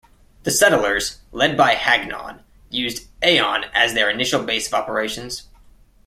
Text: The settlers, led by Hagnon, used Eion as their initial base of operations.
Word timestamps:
The 0.45 0.49
settlers, 0.49 1.19
led 1.31 1.55
by 1.55 1.75
Hagnon, 1.75 2.39
used 2.71 3.05
Eion 3.21 3.69
as 3.71 3.93
their 3.93 4.09
initial 4.09 4.41
base 4.43 4.65
of 4.65 4.73
operations. 4.73 5.43